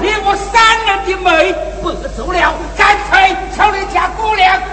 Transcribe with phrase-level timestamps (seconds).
[0.00, 4.69] 你我三人的美白走了，干脆挑你家姑娘。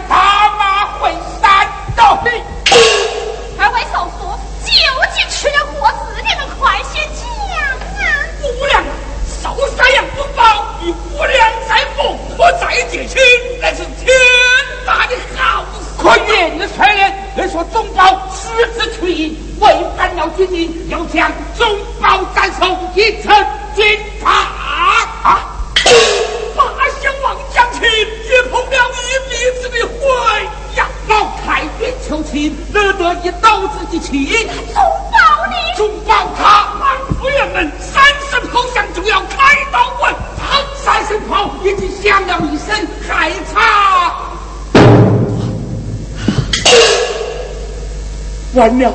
[48.69, 48.93] 娘，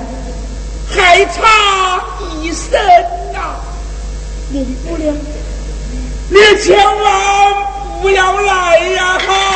[0.88, 2.02] 还差
[2.42, 2.78] 一生
[3.32, 3.56] 呐！
[4.52, 5.14] 我的姑娘，
[6.28, 7.54] 你千万
[8.02, 9.18] 不要来呀！
[9.18, 9.51] 哈。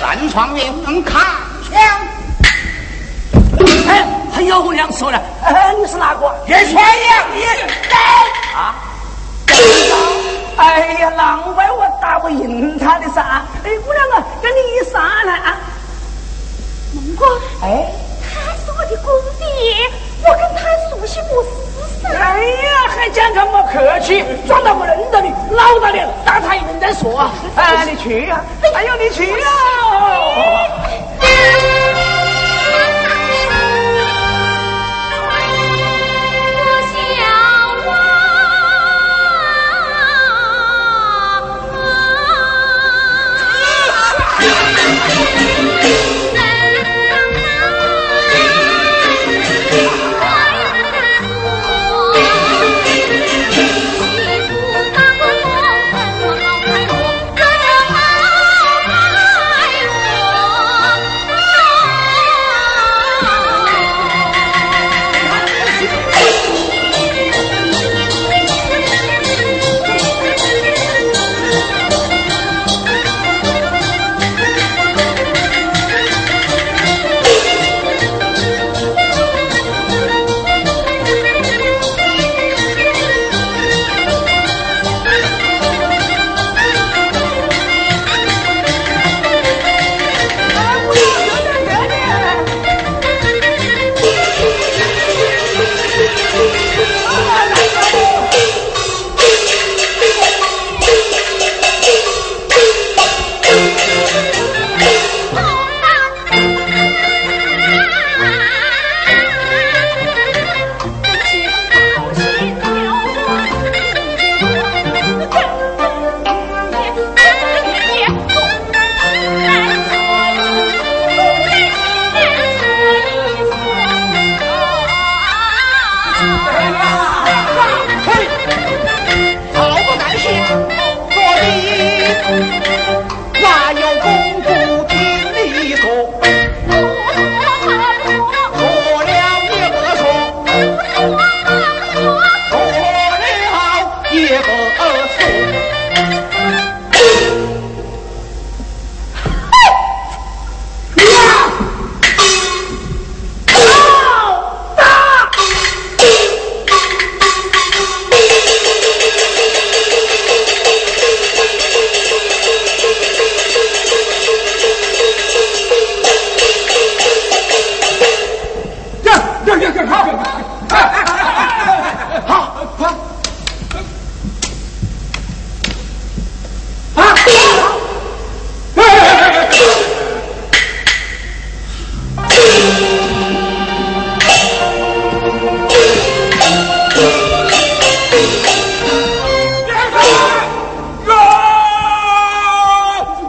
[0.00, 1.22] 三床云能看
[1.68, 1.80] 枪。
[3.88, 6.34] 哎，还有娘说了，哎，你是哪个？
[6.46, 7.96] 叶千阳，你来
[8.54, 8.74] 啊！
[10.58, 13.22] 哎呀，难怪我打不赢他的噻！
[13.64, 15.56] 哎，姑娘啊，跟你一上来啊。
[16.94, 17.24] 龙哥，
[17.62, 17.86] 哎，
[18.22, 19.44] 他是我的公爹，
[20.22, 20.60] 我跟他
[20.90, 21.42] 熟悉不？
[22.14, 27.32] 哎呀还讲这么客气撞到我认得你老大脸打他一顿再说啊。
[27.56, 28.40] 哎呀你去呀。
[28.74, 29.46] 哎呀你去呀。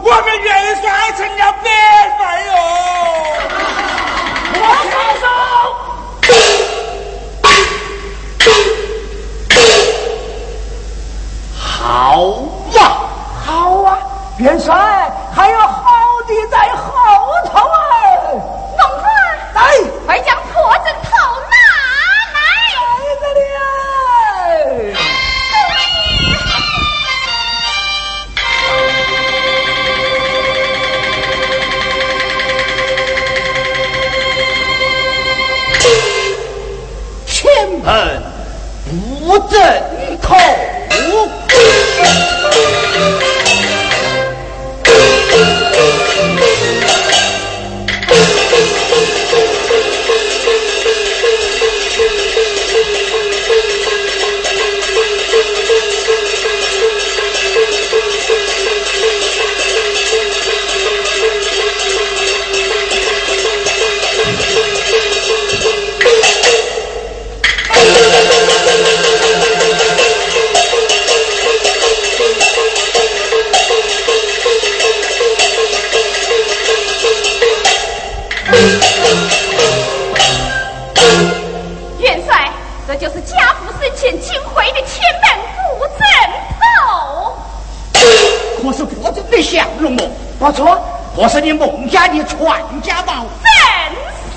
[0.02, 0.48] 我们元
[0.80, 0.84] 帅
[1.16, 1.52] 成了
[2.46, 2.50] 哟。
[4.54, 4.62] 我
[11.56, 11.66] 好
[12.74, 12.80] 啊
[13.44, 13.48] 好
[13.82, 13.88] 啊
[14.38, 14.74] 元帅
[15.34, 15.58] 还有
[39.28, 39.87] 亲朋不争
[91.18, 93.26] 错，我是你孟家的传家宝。
[93.42, 93.50] 正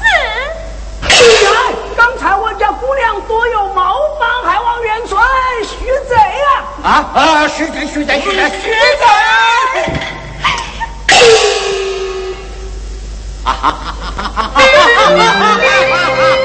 [0.02, 0.04] 是。
[1.04, 1.10] 哎，
[1.96, 5.20] 刚才我家姑娘多有冒犯，还望元帅
[5.62, 6.18] 恕罪
[6.84, 6.84] 啊！
[6.84, 9.06] 啊啊，许罪恕罪恕罪恕罪！
[13.44, 13.78] 哈哈哈
[14.18, 14.62] 哈哈哈！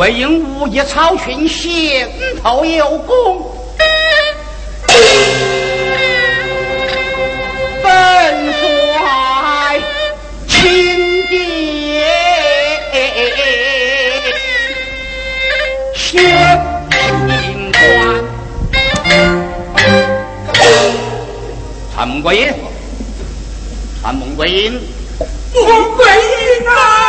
[0.00, 2.08] 魏婴武艺超群，先
[2.42, 3.54] 头有功，
[7.82, 9.78] 本帅
[10.48, 12.02] 钦点
[15.94, 16.22] 先
[17.28, 17.78] 进官。
[21.94, 22.54] 参谋官爷，
[24.02, 24.80] 参谋官爷，孟
[25.94, 26.06] 桂
[26.62, 26.99] 英啊！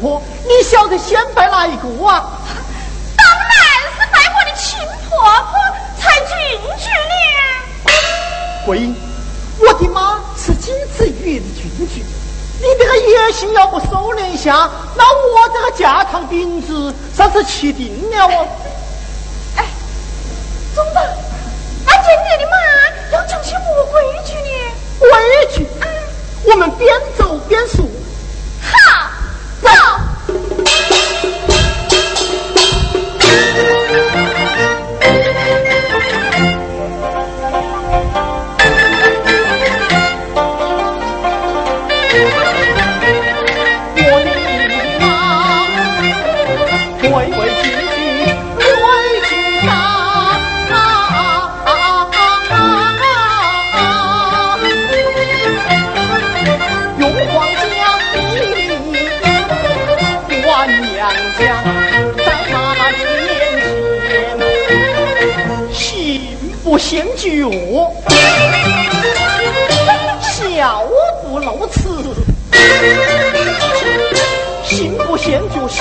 [0.00, 2.30] 婆，你晓得先拜哪一个啊？
[3.16, 3.50] 当然
[3.96, 5.58] 是拜我的亲婆婆
[5.98, 6.28] 才俊
[6.78, 7.92] 俊呢。
[8.64, 8.94] 贵英，
[9.60, 12.04] 我的妈是金枝玉叶的俊俊，
[12.60, 18.48] 你这个野心要不收敛一下，那我这个家堂名字算是气定了哦。
[19.56, 19.64] 哎，
[20.74, 22.56] 总长，俺见你的妈
[23.16, 24.48] 要讲些不规矩呢？
[25.00, 25.10] 规
[25.52, 25.66] 矩，
[26.50, 27.84] 我们边走边说。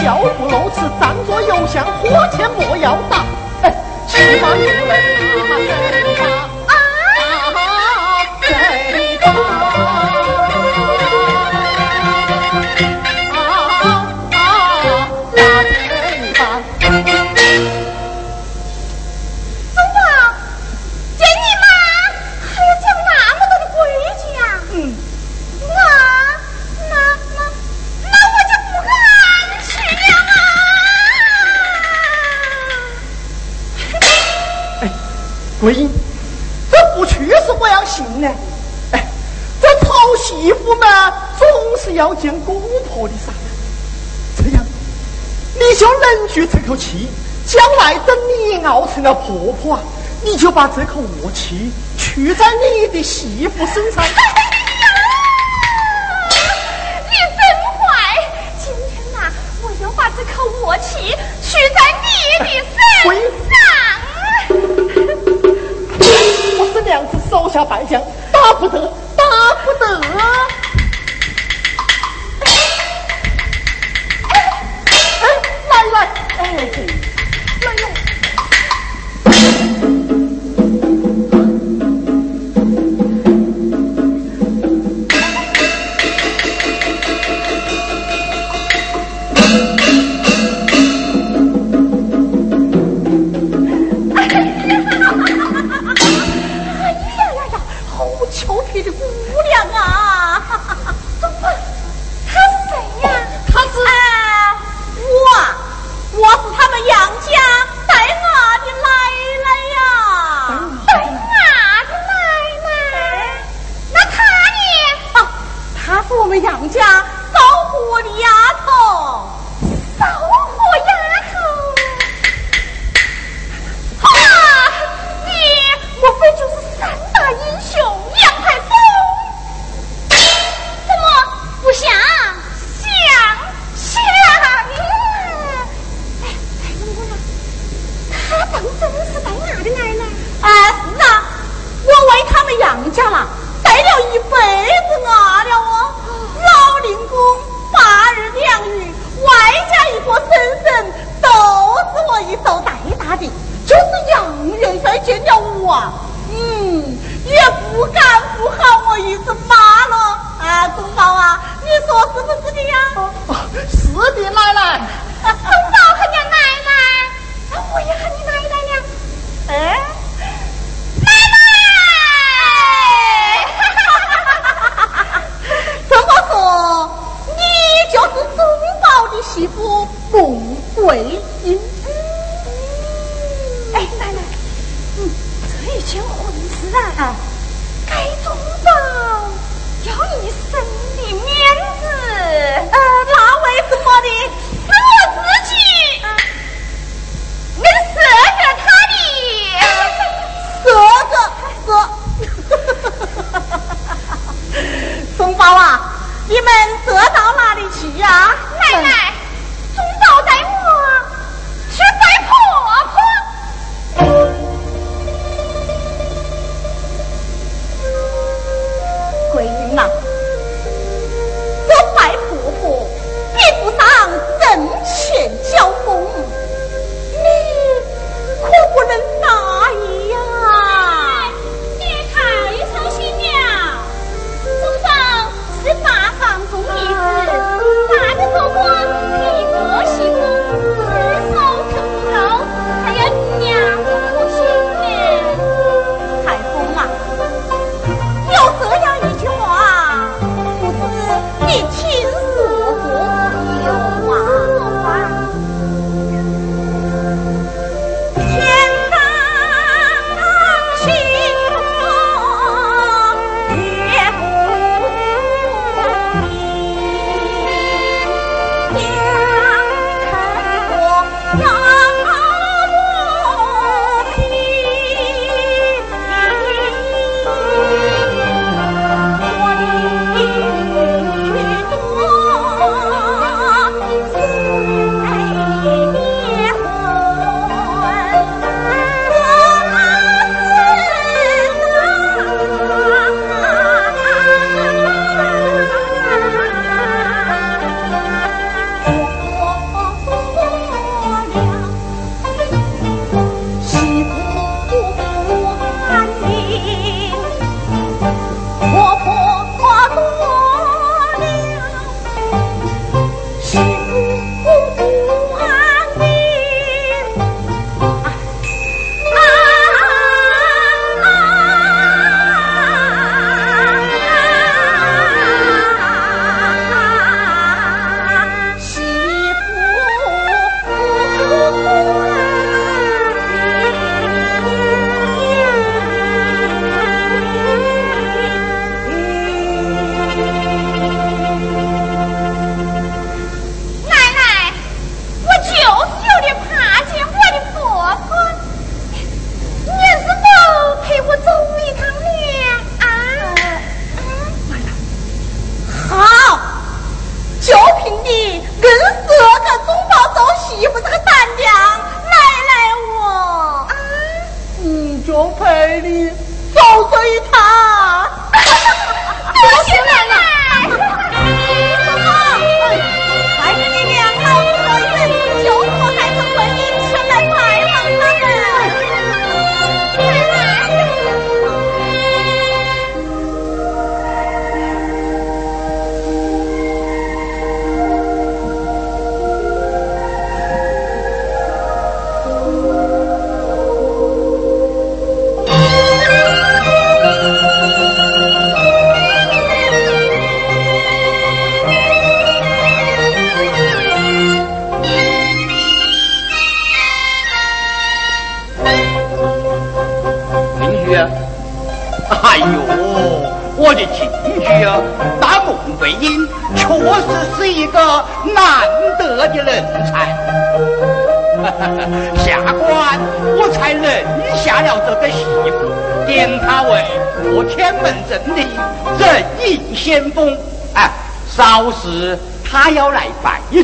[0.08, 3.26] 腰，不露齿，站着油香，火钱莫要打。
[3.62, 3.76] 哎，
[4.08, 4.86] 起码你不
[41.98, 43.34] 要见公婆的噻。
[44.38, 44.64] 这样，
[45.56, 47.10] 你就忍住这口气，
[47.46, 49.82] 将来等你熬成了婆婆啊，
[50.24, 54.04] 你就把这口恶气去在你的媳妇身上。
[57.10, 57.40] 你真
[57.80, 57.84] 坏！
[58.60, 59.32] 今天呐，
[59.64, 62.08] 我要把这口恶气去在你
[62.46, 62.50] 的
[63.02, 63.58] 身上。
[66.86, 68.90] 娘子手下败将，打不得，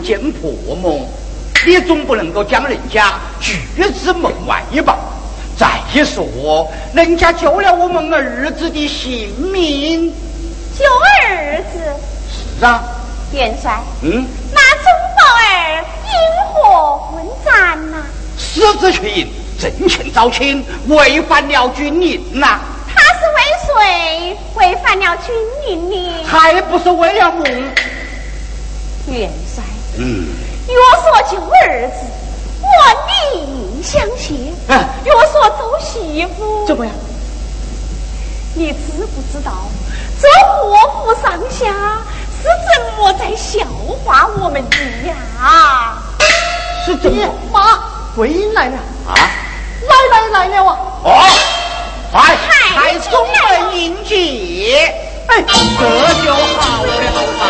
[0.04, 1.00] 见破梦，
[1.66, 3.58] 你总不能够将人家拒
[3.92, 4.98] 之门外吧？
[5.58, 10.12] 再说，人家救了我们儿子的性命。
[10.78, 11.80] 救儿子，
[12.60, 12.84] 是啊，
[13.32, 14.86] 元帅，嗯，那钟
[15.16, 16.12] 宝儿因
[16.52, 17.98] 何混战呐？
[18.38, 19.28] 私自去
[19.60, 22.60] 阵前招亲，违反了军令呐、
[22.94, 25.34] 他是为谁违反了军
[25.68, 26.24] 令呢？
[26.26, 27.44] 还不是为了梦？
[29.08, 29.43] 元帅，
[29.98, 30.28] 嗯，
[30.68, 31.98] 若说救儿子，
[32.62, 32.68] 我
[33.36, 36.94] 理应相信；哎若说走媳妇，怎么样？
[38.56, 39.52] 你知不知道，
[40.22, 40.28] 这
[40.62, 42.02] 祸福上下
[42.42, 43.66] 是怎么在笑
[44.06, 44.78] 话我们的
[45.08, 45.98] 呀？
[46.86, 47.80] 是怎么妈，
[48.16, 48.78] 桂英来了，
[49.08, 49.14] 啊？
[49.88, 50.78] 来来来了啊！
[51.04, 51.10] 哦，
[52.12, 54.94] 快太快中门迎接，
[55.28, 55.54] 哎，这
[56.24, 57.20] 就好了嘛。
[57.42, 57.44] 啊，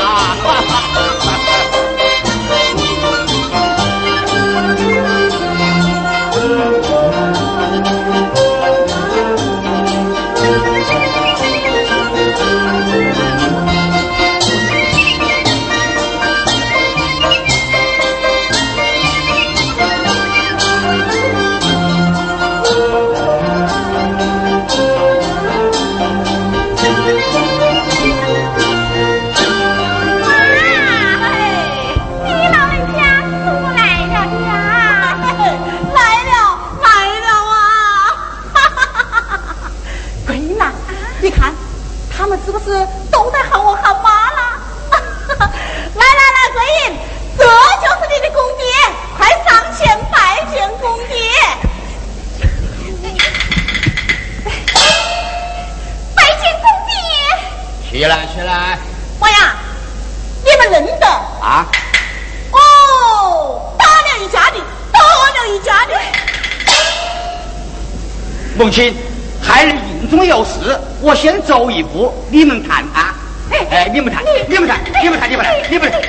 [68.63, 68.95] 母亲，
[69.41, 73.13] 孩儿营中有事，我先走一步，你们谈啊。
[73.52, 76.02] 哎，你们谈，你们谈，你们谈，你们谈，你们谈。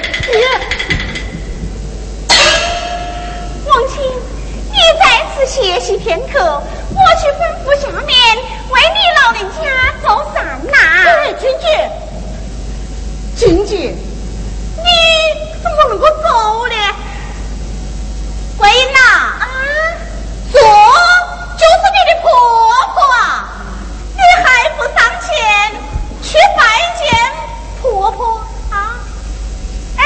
[3.67, 4.05] 王亲，
[4.71, 8.15] 你在此歇息片刻，我去吩咐下面
[8.71, 9.67] 为你老人家
[10.01, 10.79] 做善呐。
[10.79, 11.67] 哎，君姐，
[13.37, 13.77] 君姐，
[14.77, 14.87] 你
[15.61, 16.75] 怎么能够走呢？
[18.57, 18.99] 桂英呐，
[19.41, 19.45] 啊，
[20.53, 21.14] 这就是你的
[22.25, 22.31] 婆
[22.95, 23.03] 婆！
[24.15, 25.29] 你还不上前
[26.23, 26.63] 去拜
[26.97, 27.05] 见
[27.83, 28.75] 婆婆啊？
[29.99, 30.03] 哎，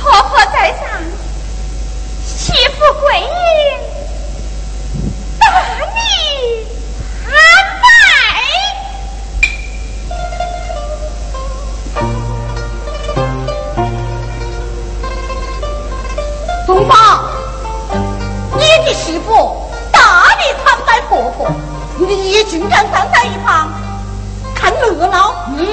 [0.00, 0.80] 婆婆在上，
[2.24, 3.20] 媳妇跪
[16.82, 16.96] 东宝，
[18.54, 19.56] 你的媳妇
[19.92, 21.46] 大力款待婆婆，
[21.96, 23.68] 你竟敢站在一旁
[24.52, 25.32] 看热闹？
[25.56, 25.68] 嗯。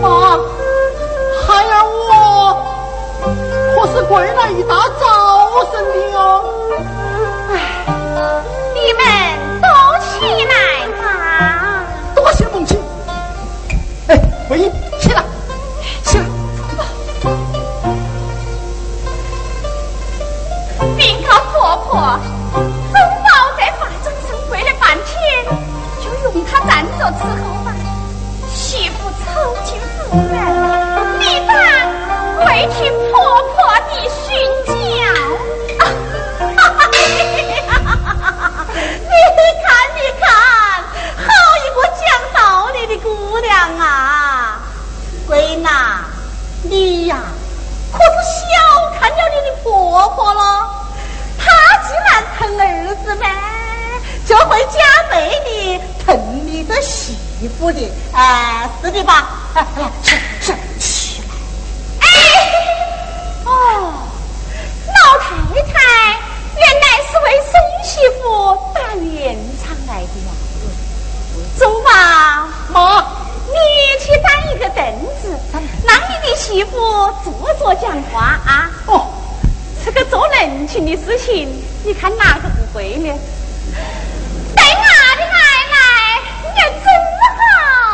[0.00, 0.38] 妈，
[1.46, 2.56] 孩儿我
[3.76, 5.04] 可是归来一大早
[5.70, 6.39] 生的哦。
[14.50, 14.58] 喂，
[14.98, 15.22] 起来，
[16.02, 16.82] 起来，走吧，
[20.98, 22.18] 禀告婆婆，
[22.52, 22.60] 忠
[23.22, 25.14] 宝在法中上跪了半天，
[26.02, 27.68] 就用他站着伺候吧。
[28.52, 29.24] 媳妇操
[29.64, 29.78] 心
[30.10, 30.34] 无奈，
[31.20, 31.52] 你爸
[32.44, 32.78] 会听
[33.12, 33.14] 婆
[33.54, 33.54] 婆
[33.86, 34.26] 的训
[34.66, 34.72] 教。
[35.78, 35.80] 啊
[36.56, 36.90] 哈哈哈！
[38.74, 39.14] 你
[39.62, 40.22] 看，你看，
[41.16, 41.22] 好
[41.62, 42.02] 一个讲
[42.34, 42.36] 道
[42.70, 43.08] 理的姑
[43.38, 44.19] 娘啊！
[45.40, 46.04] 哎呐，
[46.64, 47.16] 你呀，
[47.90, 50.68] 可是小看了你的婆婆了。
[51.38, 51.46] 她
[51.88, 53.26] 既然疼儿子们，
[54.26, 54.78] 就会加
[55.10, 57.16] 倍的疼你的媳
[57.58, 57.90] 妇的。
[58.12, 59.30] 哎，是的吧？
[59.54, 62.06] 来哈，振站起来！
[62.06, 62.06] 哎，
[63.46, 63.50] 哦，
[64.88, 65.28] 老太
[65.72, 65.72] 太
[66.54, 67.88] 原来是为孙媳
[68.20, 68.22] 妇
[68.74, 70.30] 打圆场来的呀。
[71.58, 73.00] 走吧，妈，
[73.46, 74.39] 你去打。
[74.54, 74.84] 一个凳
[75.22, 75.38] 子，
[75.86, 76.70] 让你的媳妇
[77.24, 78.70] 坐坐讲话啊。
[78.86, 79.06] 哦，
[79.84, 81.48] 这个做人情的事情，
[81.84, 83.12] 你看哪个不会呢？
[84.56, 84.80] 带娃
[85.16, 85.36] 的奶
[85.70, 85.76] 奶，
[86.42, 86.92] 你真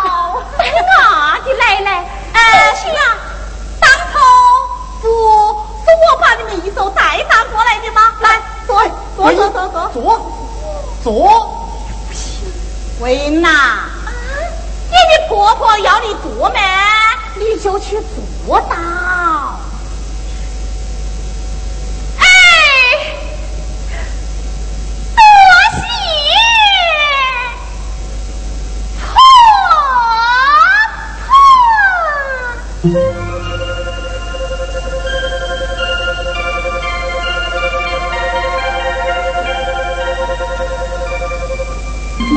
[0.09, 0.43] 好！
[0.57, 3.01] 带娃的奶奶，呃，行啊，
[3.81, 4.19] 当初
[5.03, 5.05] 不
[5.85, 8.15] 是我把你们一手带大过来的吗？
[8.21, 8.83] 来，坐，
[9.17, 10.01] 坐，坐，坐，坐，坐，
[11.05, 11.53] 坐。
[12.99, 13.86] 桂英呐，
[14.89, 16.55] 你的婆婆要你做嘛，
[17.37, 17.99] 你就去
[18.47, 18.75] 做到。
[22.19, 22.25] 哎，
[25.15, 25.19] 多
[25.75, 25.81] 谢
[29.01, 29.07] 婆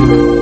[0.05, 0.38] 婆。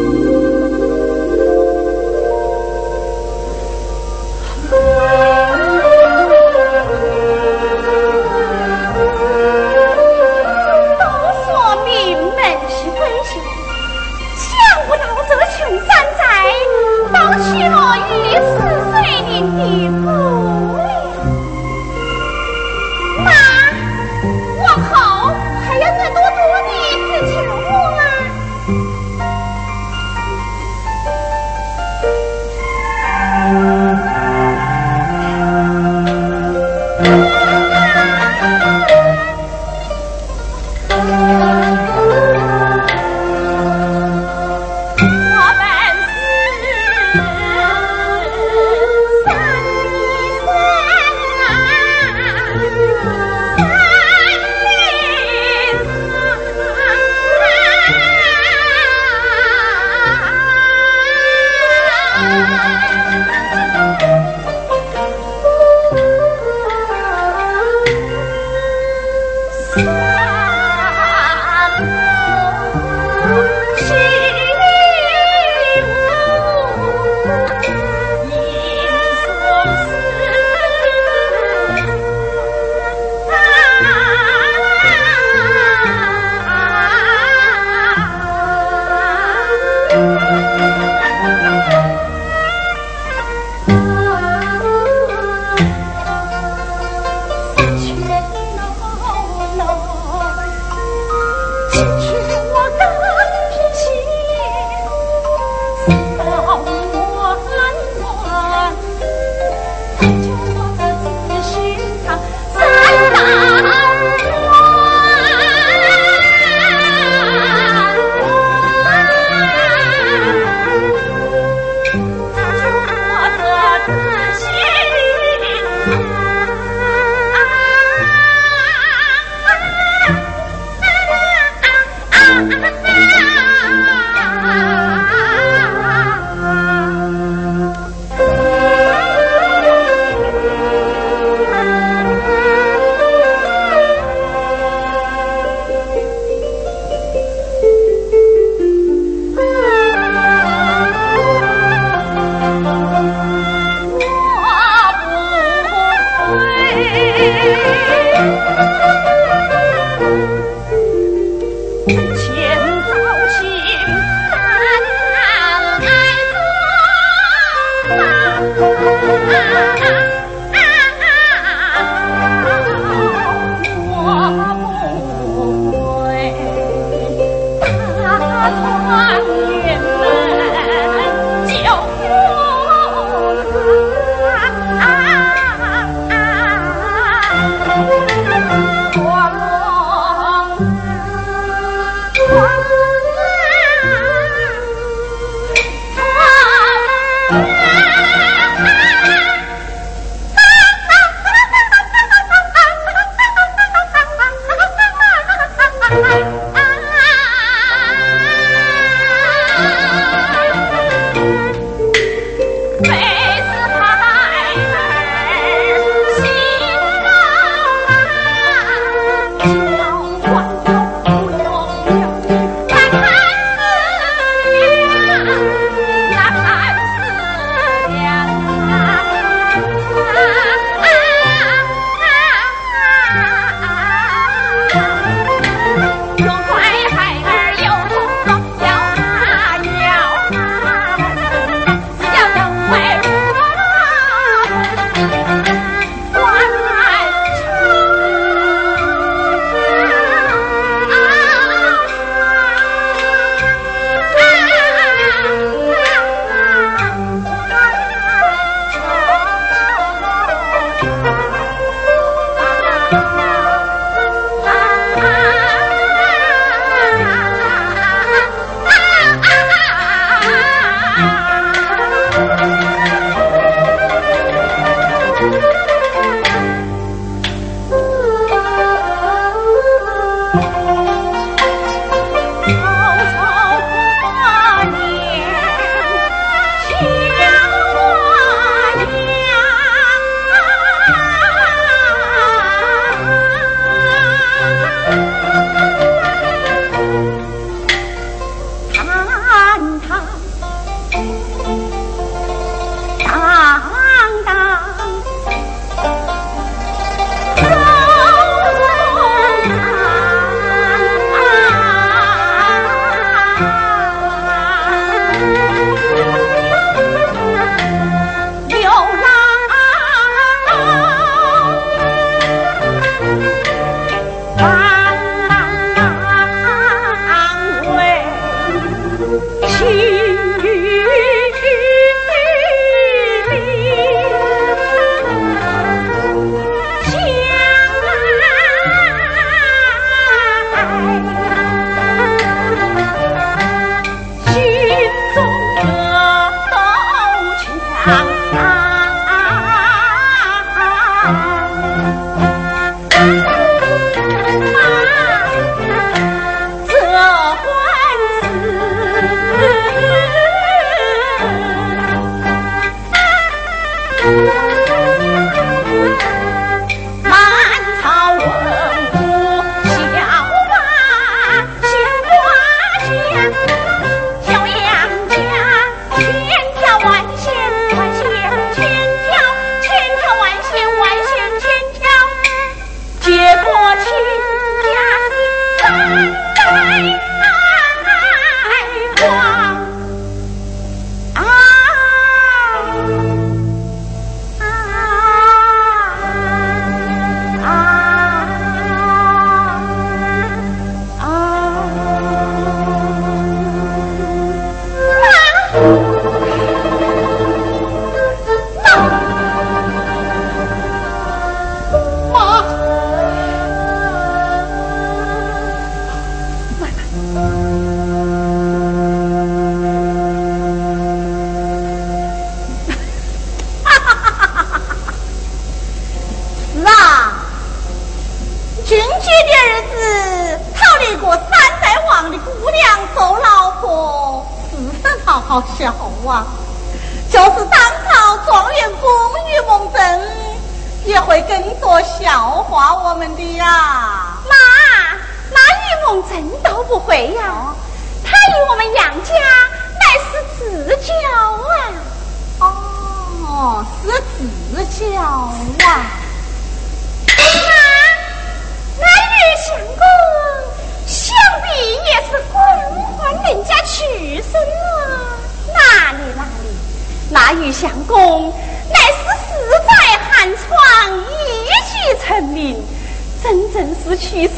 [473.58, 474.38] 正是屈身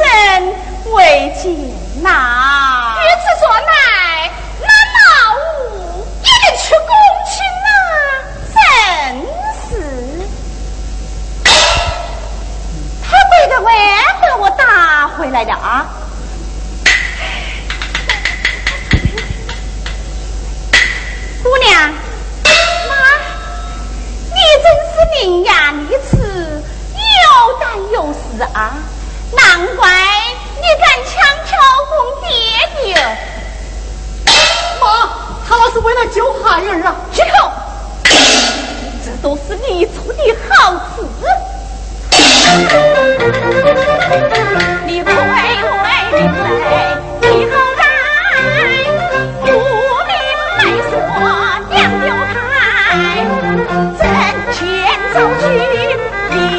[0.94, 1.54] 未见
[2.02, 2.96] 呐。
[2.96, 4.66] 据此说来，那
[4.96, 6.90] 老五也能出宫
[7.28, 7.30] 去
[7.66, 7.68] 呐？
[8.56, 8.58] 真
[9.68, 9.70] 是，
[13.04, 13.68] 他背的弯
[14.22, 15.86] 把我打回来了啊！
[21.44, 21.92] 姑娘，
[22.88, 22.96] 妈，
[24.30, 26.64] 你真是伶牙俐齿，
[26.96, 28.18] 有胆有识
[28.54, 28.78] 啊！
[29.32, 29.90] 难怪
[30.56, 31.12] 你敢强
[31.46, 31.52] 求
[31.90, 31.94] 公
[32.28, 32.30] 爹
[32.84, 32.88] 爹。
[34.80, 34.84] 妈，
[35.48, 36.96] 他那是为了救孩儿啊！
[37.12, 37.52] 起口，
[39.06, 40.20] 这都是你出的
[40.50, 41.06] 好词。
[44.86, 46.48] 你不为为你为，
[47.22, 47.80] 你好歹。
[53.98, 54.04] 挣
[54.52, 54.58] 钱
[55.14, 55.44] 造句，
[56.30, 56.59] 名声坏，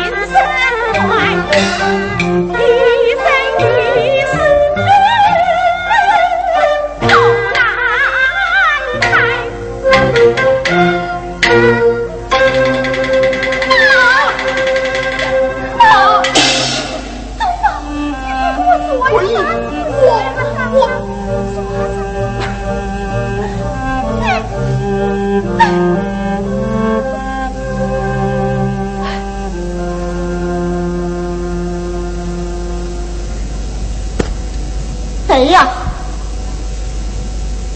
[35.41, 35.66] 对呀，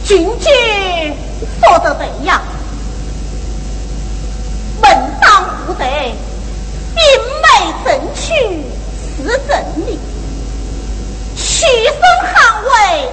[0.04, 1.16] 君姐
[1.62, 2.42] 说的对呀，
[4.82, 6.12] 门当户对，
[6.94, 7.02] 明
[7.40, 7.46] 媒
[7.82, 8.34] 正娶
[9.16, 9.98] 是真理，
[11.34, 11.94] 屈身
[12.28, 12.34] 捍
[12.68, 13.08] 卫，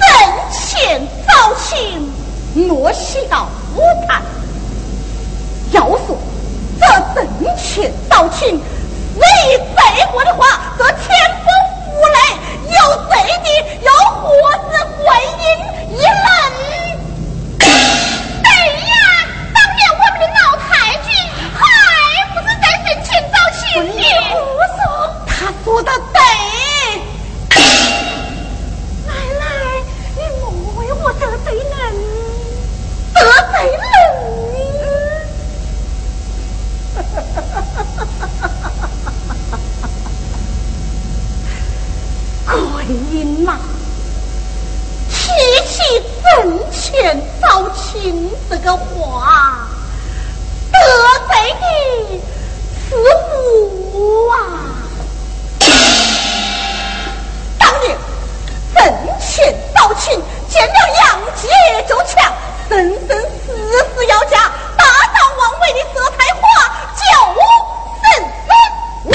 [0.00, 0.08] 挣
[0.50, 2.10] 钱招亲
[2.54, 3.46] 莫笑
[3.76, 4.22] 无谈。
[5.72, 6.16] 要说
[6.80, 9.20] 这挣钱招亲是
[9.50, 10.98] 一废话的话，这天
[11.44, 11.50] 不
[11.84, 12.16] 服雷。
[12.70, 13.12] 有罪
[13.42, 13.46] 的，
[13.82, 13.90] 有
[14.20, 14.22] 活
[14.70, 15.04] 子婚
[15.38, 15.42] 姻
[15.90, 16.28] 一愣。
[17.58, 18.48] 对
[18.86, 18.94] 呀，
[19.52, 21.06] 当年我们的老太君
[21.52, 21.60] 还
[22.32, 23.60] 不是在坟前找亲
[23.92, 23.98] 戚？
[24.30, 24.34] 胡
[24.76, 24.80] 说，
[25.26, 25.30] 他
[25.64, 26.18] 说的对。
[29.06, 29.42] 奶奶，
[30.16, 30.42] 你莫
[30.76, 31.68] 为我得罪人，
[33.14, 33.18] 得
[33.50, 33.78] 罪人。
[42.90, 43.56] 桂英呐，
[45.08, 45.30] 提
[45.64, 45.78] 起
[46.24, 49.58] 挣钱招亲这个话，
[50.72, 50.78] 得
[51.28, 51.66] 罪的
[52.88, 52.96] 是
[53.94, 54.34] 我啊！
[57.60, 57.96] 当年
[58.74, 58.82] 挣
[59.20, 61.46] 钱招亲，见了杨姐
[61.88, 62.34] 就抢，
[62.68, 62.76] 生
[63.06, 63.16] 生
[63.46, 63.54] 世
[63.94, 64.84] 世要嫁大
[65.14, 66.42] 张王位的佘太华，
[66.96, 67.00] 就
[68.02, 68.04] 生
[68.48, 68.50] 生
[69.04, 69.14] 我。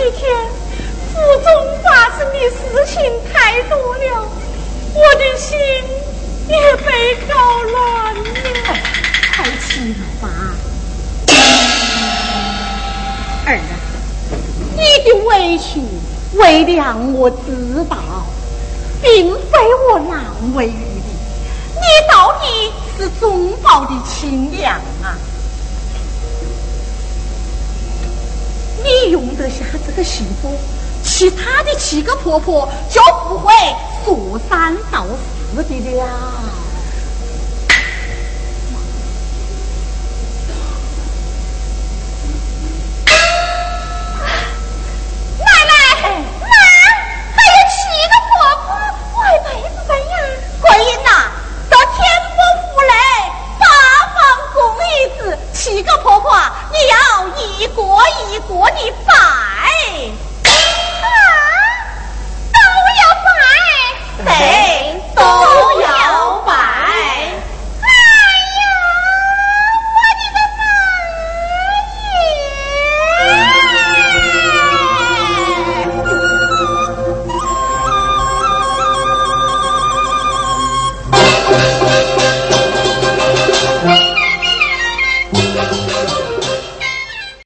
[0.00, 0.34] 几天，
[1.12, 4.26] 府中发生的事情太多了，
[4.94, 5.58] 我的心
[6.48, 8.20] 也被搞乱了。
[8.64, 8.80] 快、
[9.36, 10.26] 快请吧，
[13.44, 13.60] 儿啊，
[14.74, 15.82] 你的委屈
[16.32, 17.98] 为娘我知道，
[19.02, 19.58] 并非
[19.90, 20.24] 我难
[20.54, 21.12] 为于你，
[21.74, 25.12] 你到底是忠报的亲娘啊。
[28.82, 30.50] 你用得下这个媳妇
[31.02, 33.52] 其他的七个婆婆就不会
[34.04, 35.06] 说三道
[35.54, 36.59] 四的了。